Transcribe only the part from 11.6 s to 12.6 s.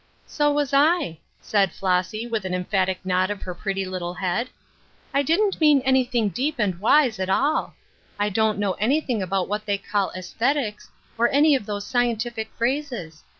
those scientific